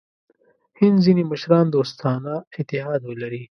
[0.79, 3.43] هند ځیني مشران دوستانه اتحاد ولري.